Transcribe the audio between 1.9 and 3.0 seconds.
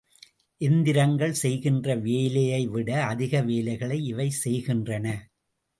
வேலையை விட,